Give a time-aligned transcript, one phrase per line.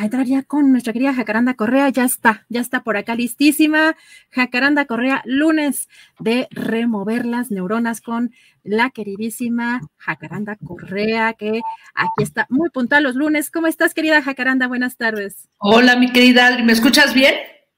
[0.00, 1.90] a entrar ya con nuestra querida Jacaranda Correa.
[1.90, 3.96] Ya está, ya está por acá listísima.
[4.30, 11.60] Jacaranda Correa, lunes de remover las neuronas con la queridísima Jacaranda Correa, que
[11.94, 13.50] aquí está muy puntual los lunes.
[13.50, 14.68] ¿Cómo estás, querida Jacaranda?
[14.68, 15.50] Buenas tardes.
[15.58, 17.34] Hola, mi querida Adri, ¿me escuchas bien?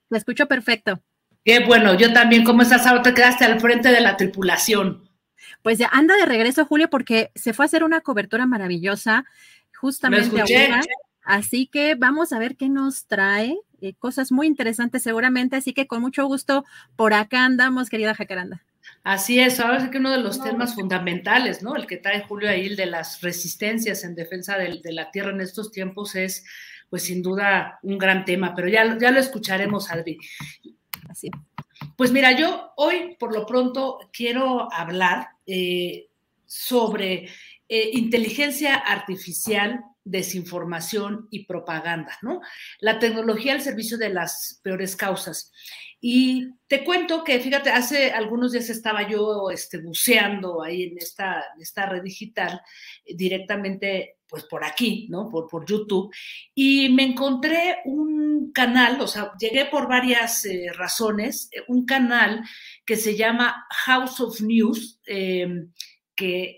[0.09, 1.01] Te escucho perfecto.
[1.45, 2.45] Qué bueno, yo también.
[2.45, 3.03] ¿Cómo estás ahora?
[3.03, 5.09] Te quedaste al frente de la tripulación.
[5.63, 9.25] Pues ya anda de regreso, Julio, porque se fue a hacer una cobertura maravillosa
[9.75, 10.83] justamente ahora
[11.25, 13.57] Así que vamos a ver qué nos trae.
[13.81, 16.65] Eh, cosas muy interesantes seguramente, así que con mucho gusto
[16.97, 18.63] por acá andamos, querida Jacaranda.
[19.05, 21.75] Así es, ahora sí que uno de los temas fundamentales, ¿no?
[21.75, 25.41] El que trae Julio ahí, el de las resistencias en defensa de, la tierra en
[25.41, 26.45] estos tiempos es,
[26.89, 30.19] pues sin duda, un gran tema, pero ya, ya lo escucharemos, Adri.
[31.09, 31.31] Así.
[31.97, 36.09] Pues mira, yo hoy por lo pronto quiero hablar eh,
[36.47, 37.29] sobre
[37.69, 42.41] eh, inteligencia artificial desinformación y propaganda, ¿no?
[42.81, 45.53] La tecnología al servicio de las peores causas.
[46.01, 51.45] Y te cuento que, fíjate, hace algunos días estaba yo este, buceando ahí en esta,
[51.61, 52.61] esta red digital,
[53.05, 55.29] eh, directamente, pues por aquí, ¿no?
[55.29, 56.13] Por, por YouTube,
[56.55, 62.43] y me encontré un canal, o sea, llegué por varias eh, razones, eh, un canal
[62.85, 65.01] que se llama House of News.
[65.07, 65.67] Eh,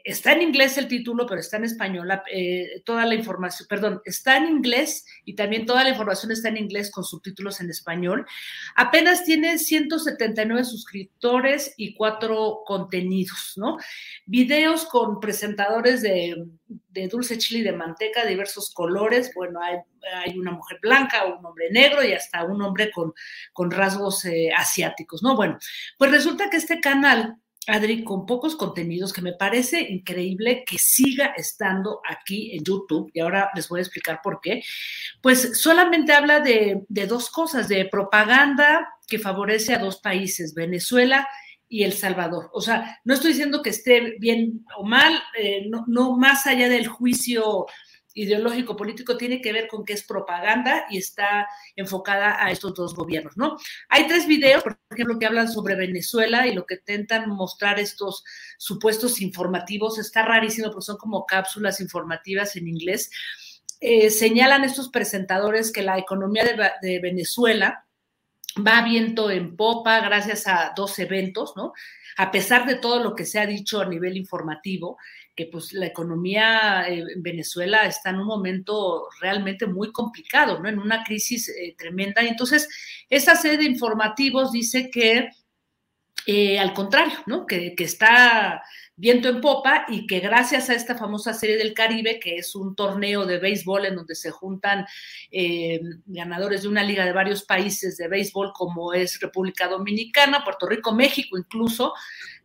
[0.05, 4.37] está en inglés el título, pero está en español, eh, toda la información, perdón, está
[4.37, 8.27] en inglés y también toda la información está en inglés con subtítulos en español.
[8.75, 13.79] Apenas tiene 179 suscriptores y cuatro contenidos, ¿no?
[14.27, 16.37] Videos con presentadores de,
[17.11, 19.33] dulce chile y de manteca, diversos colores.
[19.35, 23.15] Bueno, hay, una mujer blanca, un hombre negro y hasta un hombre con,
[23.53, 25.35] con rasgos eh, asiáticos, ¿no?
[25.35, 25.59] Bueno,
[25.97, 31.35] pues resulta que este canal Adri, con pocos contenidos que me parece increíble que siga
[31.37, 34.63] estando aquí en YouTube, y ahora les voy a explicar por qué,
[35.23, 41.29] pues solamente habla de, dos cosas, de propaganda que favorece a dos países, Venezuela
[41.69, 42.51] y El Salvador.
[42.53, 46.69] O sea, no estoy diciendo que esté bien o mal, eh, no, no más allá
[46.69, 47.67] del juicio
[48.15, 52.95] ideológico político tiene que ver con que es propaganda y está enfocada a estos dos
[52.95, 53.59] gobiernos, ¿no?
[53.89, 58.25] Hay tres videos, por ejemplo, que hablan sobre Venezuela y lo que intentan mostrar estos
[58.57, 59.99] supuestos informativos.
[59.99, 63.11] Está rarísimo, porque son como cápsulas informativas en inglés.
[63.81, 66.45] Eh, señalan estos presentadores que la economía
[66.81, 67.85] de, Venezuela
[68.57, 71.73] va viento en popa gracias a dos eventos, ¿no?
[72.17, 74.97] A pesar de todo lo que se ha dicho a nivel informativo,
[75.35, 80.69] que pues la economía eh, en Venezuela está en un momento realmente muy complicado, ¿no?
[80.69, 82.23] En una crisis eh, tremenda.
[82.23, 82.69] Entonces,
[83.09, 85.31] esta serie de informativos dice que,
[86.27, 87.47] eh, al contrario, ¿no?
[87.47, 88.63] Que, que está
[88.97, 92.77] viento en popa y que gracias a esta famosa serie del Caribe, que es un
[92.77, 94.87] torneo de béisbol en donde se juntan
[95.31, 100.67] eh, ganadores de una liga de varios países de béisbol como es República Dominicana, Puerto
[100.67, 101.93] Rico, México incluso,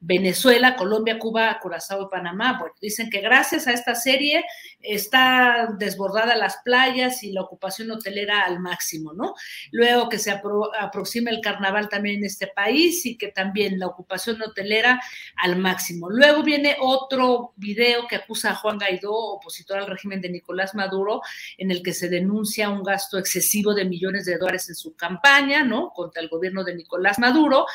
[0.02, 2.58] Venezuela, Colombia, Cuba, Curazao y Panamá.
[2.60, 4.46] Bueno, dicen que gracias a esta serie
[4.82, 9.34] está desbordada las playas y la ocupación hotelera al máximo, ¿no?
[9.72, 14.42] Luego que se aproxima el carnaval también en este país y que también la ocupación
[14.42, 15.02] hotelera
[15.36, 16.10] al máximo.
[16.10, 21.22] Luego viene otro video que acusa a Juan Guaidó, opositor al régimen de Nicolás Maduro,
[21.58, 25.64] en el que se denuncia un gasto excesivo de millones de dólares en su campaña,
[25.64, 25.92] ¿no?
[25.92, 27.66] Contra el gobierno de Nicolás Maduro.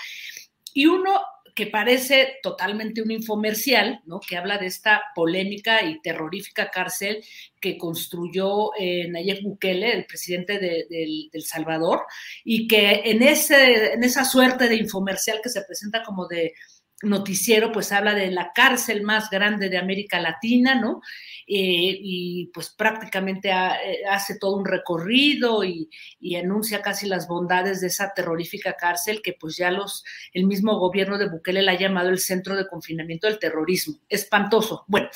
[0.73, 1.21] Y uno
[1.55, 4.21] que parece totalmente un infomercial, ¿no?
[4.21, 7.25] Que habla de esta polémica y terrorífica cárcel
[7.61, 10.87] que construyó eh, Nayib Bukele, el presidente de,
[11.33, 12.03] El Salvador,
[12.45, 16.55] y que en, ese, en esa suerte de infomercial que se presenta como de
[17.03, 21.03] noticiero, pues habla de la cárcel más grande de América Latina, ¿no?
[21.47, 25.89] Eh, y pues prácticamente eh, hace todo un recorrido y,
[26.37, 31.17] anuncia casi las bondades de esa terrorífica cárcel que pues ya los, el mismo gobierno
[31.17, 34.01] de Bukele la ha llamado el centro de confinamiento del terrorismo.
[34.09, 34.85] Espantoso.
[34.89, 35.09] Bueno,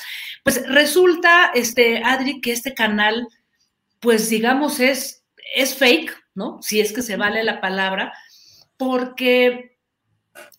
[0.43, 3.27] pues resulta, este, Adri, que este canal,
[3.99, 5.25] pues digamos, es,
[5.55, 6.59] es fake, ¿no?
[6.61, 8.13] Si es que se vale la palabra,
[8.77, 9.68] porque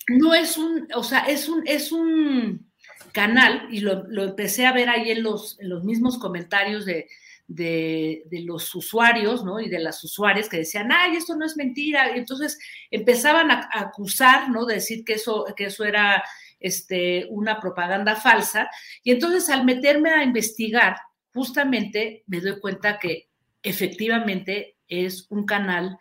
[0.09, 2.71] no es un, o sea, es un, es un
[3.13, 7.09] canal, y lo, empecé a ver ahí en los, en los mismos comentarios de,
[7.51, 9.61] de, los usuarios, ¿no?
[9.61, 12.15] Y de las usuarias que decían, ay, esto no es mentira.
[12.15, 12.59] Y entonces
[12.91, 14.65] empezaban a, acusar, ¿no?
[14.67, 16.23] De decir que eso, que eso era
[16.61, 18.69] este, una propaganda falsa.
[19.03, 20.97] Y entonces al meterme a investigar,
[21.35, 23.29] justamente me doy cuenta que
[23.63, 25.99] efectivamente es un canal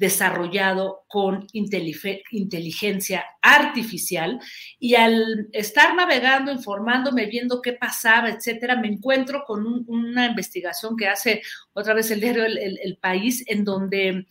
[0.00, 4.40] desarrollado con inteligencia artificial.
[4.78, 11.06] Y al estar navegando, informándome, viendo qué pasaba, etcétera, me encuentro con una investigación que
[11.06, 11.42] hace
[11.74, 14.26] otra vez el diario el, País, en donde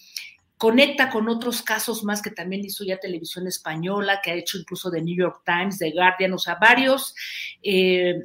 [0.57, 4.89] conecta con otros casos más que también hizo ya televisión española, que ha hecho incluso
[4.89, 7.13] de New York Times, de Guardian, o sea, varios
[7.62, 8.16] eh,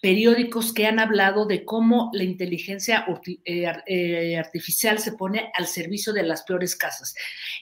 [0.00, 3.06] periódicos que han hablado de cómo la inteligencia
[3.44, 7.14] eh, eh, artificial se pone al servicio de las peores casas.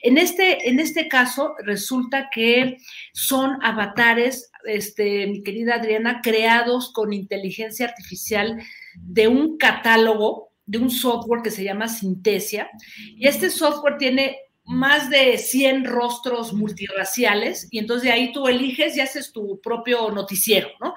[0.03, 2.79] En este, en este caso, resulta que
[3.13, 8.63] son avatares, este, mi querida Adriana, creados con inteligencia artificial
[8.95, 12.71] de un catálogo, de un software que se llama Sintesia.
[13.17, 18.97] Y este software tiene más de 100 rostros multirraciales y entonces de ahí tú eliges
[18.97, 20.95] y haces tu propio noticiero, ¿no?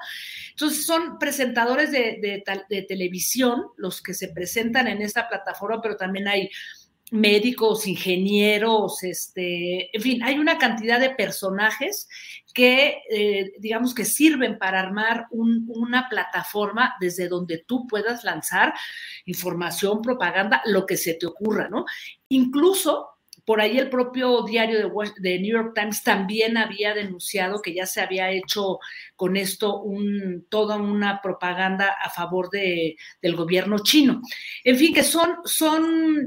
[0.50, 2.42] Entonces son presentadores de,
[2.88, 6.50] televisión los que se presentan en esta plataforma, pero también hay
[7.10, 12.08] médicos, ingenieros, este, en fin, hay una cantidad de personajes
[12.52, 18.74] que, eh, digamos, que sirven para armar una plataforma desde donde tú puedas lanzar
[19.26, 21.84] información, propaganda, lo que se te ocurra, ¿no?
[22.28, 23.17] Incluso
[23.48, 28.02] por ahí el propio diario de, New York Times también había denunciado que ya se
[28.02, 28.78] había hecho
[29.16, 34.20] con esto un, toda una propaganda a favor de, del gobierno chino.
[34.64, 36.26] En fin, que son, son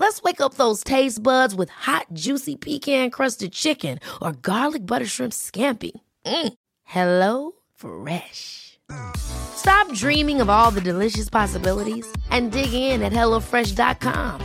[0.00, 5.04] Let's wake up those taste buds with hot, juicy pecan crusted chicken or garlic butter
[5.04, 5.90] shrimp scampi.
[6.24, 6.54] Mm.
[6.84, 8.78] Hello Fresh.
[9.18, 14.40] Stop dreaming of all the delicious possibilities and dig in at HelloFresh.com.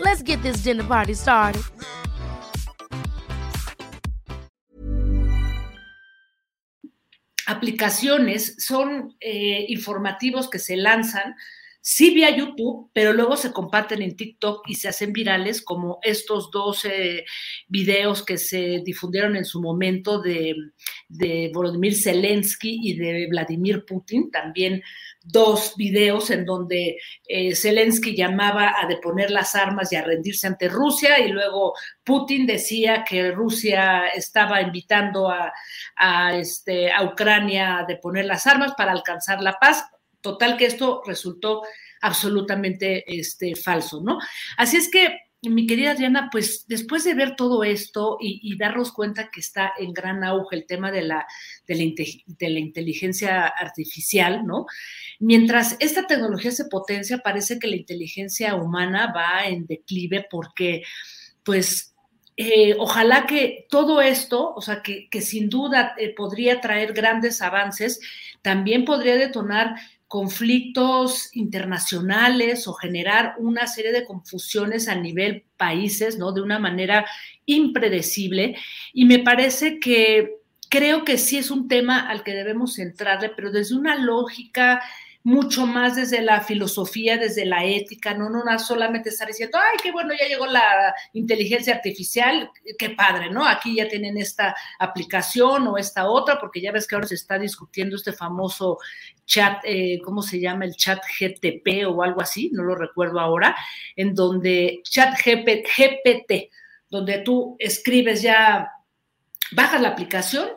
[0.00, 1.62] Let's get this dinner party started.
[7.46, 11.36] Aplicaciones son eh, informativos que se lanzan
[11.80, 16.50] sí vía YouTube, pero luego se comparten en TikTok y se hacen virales como estos
[16.50, 16.86] dos
[17.68, 20.54] videos que se difundieron en su momento de,
[21.08, 24.82] de Volodymyr Zelensky y de Vladimir Putin, también
[25.22, 26.96] dos videos en donde
[27.28, 32.46] eh, Zelensky llamaba a deponer las armas y a rendirse ante Rusia y luego Putin
[32.46, 35.52] decía que Rusia estaba invitando a,
[35.96, 39.84] a, este, a Ucrania a deponer las armas para alcanzar la paz.
[40.20, 41.62] Total que esto resultó
[42.00, 44.18] absolutamente este, falso, ¿no?
[44.56, 49.30] Así es que, mi querida Adriana, pues después de ver todo esto y, darnos cuenta
[49.30, 51.26] que está en gran auge el tema de la,
[51.66, 51.76] de
[52.38, 54.66] la, inteligencia artificial, ¿no?
[55.18, 60.82] Mientras esta tecnología se potencia, parece que la inteligencia humana va en declive porque,
[61.42, 61.94] pues,
[62.36, 68.00] eh, ojalá que todo esto, o sea, que, sin duda eh, podría traer grandes avances,
[68.42, 69.74] también podría detonar
[70.10, 76.32] conflictos internacionales o generar una serie de confusiones a nivel países, ¿no?
[76.32, 77.06] De una manera
[77.46, 78.56] impredecible.
[78.92, 80.38] Y me parece que
[80.68, 84.82] creo que sí es un tema al que debemos centrarle, pero desde una lógica
[85.22, 89.76] mucho más desde la filosofía, desde la ética, no, no, no solamente estar diciendo, ay,
[89.82, 93.46] qué bueno, ya llegó la inteligencia artificial, qué padre, ¿no?
[93.46, 97.38] Aquí ya tienen esta aplicación o esta otra, porque ya ves que ahora se está
[97.38, 98.78] discutiendo este famoso
[99.30, 100.64] chat, eh, ¿cómo se llama?
[100.64, 103.56] El chat GTP o algo así, no lo recuerdo ahora,
[103.94, 106.50] en donde chat GPT,
[106.88, 108.68] donde tú escribes ya,
[109.52, 110.48] bajas la aplicación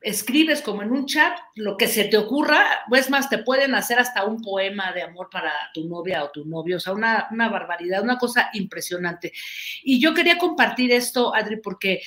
[0.00, 3.98] escribes como en un chat lo que se te ocurra, pues más, te pueden hacer
[3.98, 8.02] hasta un poema de amor para tu novia o tu novio, o sea, una barbaridad,
[8.02, 9.32] una cosa impresionante.
[9.82, 12.00] Y yo quería compartir esto, Adri, porque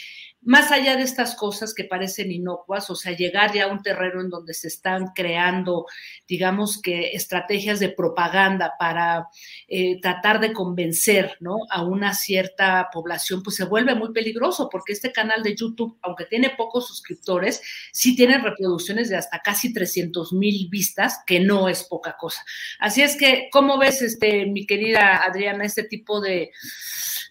[0.43, 4.21] más allá de estas cosas que parecen inocuas, o sea, llegar ya a un terreno
[4.21, 5.85] en donde se están creando,
[6.27, 9.27] digamos que estrategias de propaganda para
[9.67, 11.57] eh, tratar de convencer ¿no?
[11.69, 16.25] a una cierta población, pues se vuelve muy peligroso, porque este canal de YouTube, aunque
[16.25, 21.83] tiene pocos suscriptores, sí tiene reproducciones de hasta casi 300 mil vistas, que no es
[21.83, 22.43] poca cosa.
[22.79, 26.51] Así es que, ¿cómo ves, este, mi querida Adriana, este tipo de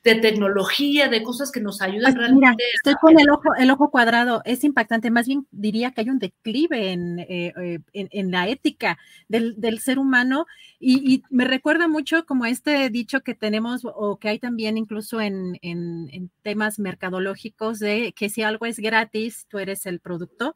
[0.02, 2.64] de tecnología, de cosas que nos ayudan pues realmente.
[2.74, 6.18] estoy con el ojo, el ojo cuadrado, es impactante, más bien diría que hay un
[6.18, 10.46] declive en, eh, eh, en, la ética del, ser humano.
[10.78, 15.58] Y, me recuerda mucho como este dicho que tenemos o que hay también incluso en,
[15.62, 20.54] en temas mercadológicos de que si algo es gratis, tú eres el producto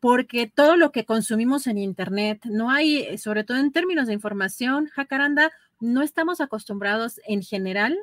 [0.00, 4.90] porque todo lo que consumimos en Internet, no hay, sobre todo en términos de información,
[4.92, 5.50] Jacaranda,
[5.80, 7.96] no estamos acostumbrados en general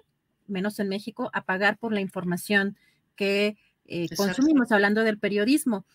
[0.51, 2.77] menos en México, a pagar por la información
[3.21, 5.85] que eh, consumimos, hablando del periodismo.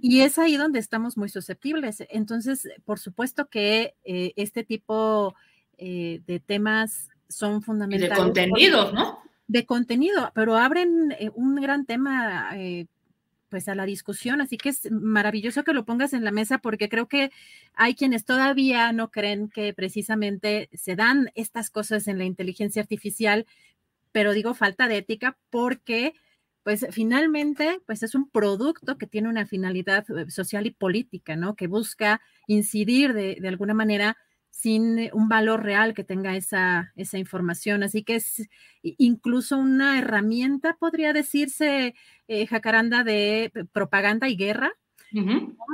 [0.00, 2.02] Y es ahí donde estamos muy susceptibles.
[2.08, 5.34] Entonces, por supuesto que eh, este tipo
[5.76, 8.16] eh, de temas son fundamentales.
[8.16, 9.18] de contenidos, ¿no?
[9.48, 12.52] De contenido, pero abren un gran tema
[13.50, 16.88] pues a la discusión, así que es maravilloso que lo pongas en la mesa porque
[16.88, 17.30] creo que
[17.74, 23.44] hay quienes todavía no creen que precisamente se dan estas cosas en la inteligencia artificial
[24.12, 26.14] pero digo falta de ética porque
[26.62, 31.56] pues finalmente pues es un producto que tiene una finalidad eh, social y política, ¿no?
[31.56, 34.16] Que busca incidir de, alguna manera
[34.50, 37.82] sin un valor real que tenga esa, esa información.
[37.82, 38.48] Así que es
[38.82, 41.94] incluso una herramienta, podría decirse,
[42.28, 44.72] eh, Jacaranda, de propaganda y guerra.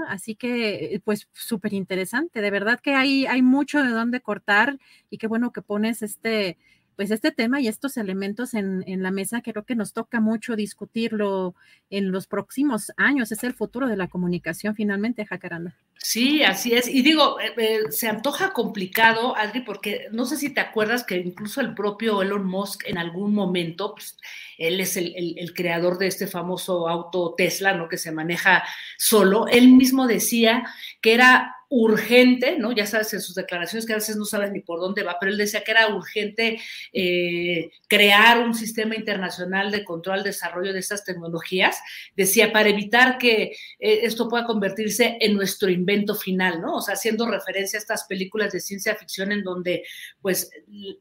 [0.08, 2.40] Así que, pues, súper interesante.
[2.40, 4.78] De verdad que hay, hay mucho de dónde cortar
[5.10, 6.58] y qué bueno que pones este,
[6.98, 11.54] pues este tema y estos elementos en, la mesa creo que nos toca mucho discutirlo
[11.90, 13.30] en los próximos años.
[13.30, 15.76] Es el futuro de la comunicación finalmente, Jacaranda.
[15.94, 16.88] Sí, así es.
[16.88, 21.18] Y digo, eh, eh, se antoja complicado, Adri, porque no sé si te acuerdas que
[21.18, 24.16] incluso el propio Elon Musk en algún momento, pues,
[24.58, 27.88] él es el, el, creador de este famoso auto Tesla, ¿no?
[27.88, 28.64] Que se maneja
[28.96, 29.46] solo.
[29.46, 30.64] Él mismo decía
[31.00, 32.72] que era urgente, ¿no?
[32.72, 35.32] Ya sabes en sus declaraciones que a veces no sabes ni por dónde va, pero
[35.32, 36.58] él decía que era urgente
[36.92, 41.78] eh, crear un sistema internacional de control, desarrollo de estas tecnologías.
[42.16, 46.76] Decía, para evitar que eh, esto pueda convertirse en nuestro invento final, ¿no?
[46.76, 49.84] O sea, haciendo referencia a estas películas de ciencia ficción en donde,
[50.22, 50.50] pues,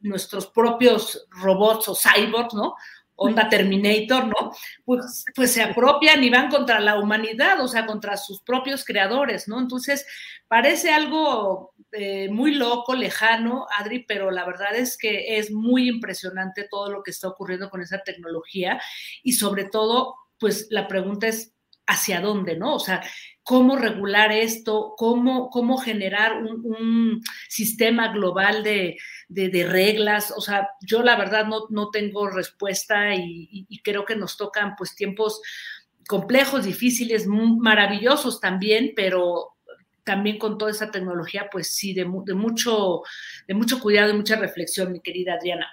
[0.02, 2.76] nuestros propios robots o cyborgs, ¿no?
[3.18, 4.52] Onda Terminator, ¿no?
[4.86, 9.48] Pues, pues se apropian y van contra la humanidad, o sea, contra sus propios creadores,
[9.48, 9.60] ¿no?
[9.60, 10.06] Entonces,
[10.48, 16.68] parece algo eh, muy loco, lejano, Adri, pero la verdad es que es muy impresionante
[16.70, 18.80] todo lo que está ocurriendo con esa tecnología
[19.24, 21.54] y sobre todo, pues la pregunta es,
[21.88, 22.76] ¿hacia dónde, no?
[22.76, 23.02] O sea,
[23.48, 28.98] cómo regular esto, cómo, cómo generar un, sistema global de,
[29.70, 30.34] reglas.
[30.36, 34.96] O sea, yo la verdad no, no tengo respuesta y, creo que nos tocan pues
[34.96, 35.42] tiempos
[36.10, 39.54] complejos, difíciles, maravillosos también, pero
[40.04, 43.04] también con toda esa tecnología, pues sí, de, de, mucho,
[43.48, 45.70] de mucho cuidado y mucha reflexión, mi querida Adriana.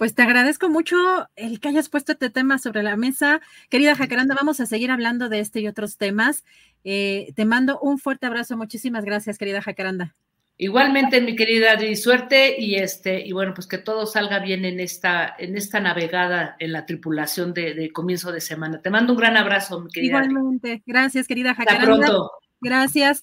[0.00, 0.96] Pues te agradezco mucho
[1.36, 3.42] el que hayas puesto este tema sobre la mesa.
[3.68, 6.42] Querida Jacaranda, vamos a seguir hablando de este y otros temas.
[6.84, 8.56] Eh, te mando un fuerte abrazo.
[8.56, 10.14] Muchísimas gracias, querida Jacaranda.
[10.56, 14.80] Igualmente, mi querida Adri, suerte y este, y bueno, pues que todo salga bien en
[14.80, 18.80] esta, en esta navegada en la tripulación de, comienzo de semana.
[18.80, 20.24] Te mando un gran abrazo, mi querida.
[20.24, 21.92] Igualmente, gracias, querida Jacaranda.
[21.92, 22.30] Hasta pronto.
[22.62, 23.22] Gracias.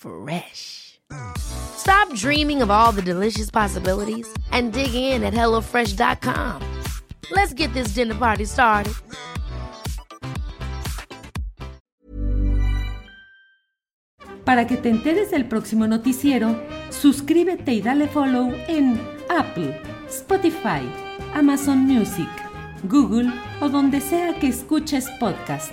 [0.00, 0.98] Fresh.
[1.36, 6.62] Stop dreaming of all the delicious possibilities and dig in at HelloFresh.com.
[7.30, 8.94] Let's get this dinner party started.
[14.44, 16.56] Para que te enteres del próximo noticiero,
[16.88, 19.78] suscríbete y dale follow en Apple,
[20.08, 20.80] Spotify,
[21.34, 22.28] Amazon Music,
[22.84, 23.30] Google
[23.60, 25.72] o donde sea que escuches podcast.